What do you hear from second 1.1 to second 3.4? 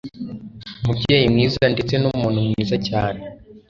mwiza ndetsee n'umuntu mwiza cyane.”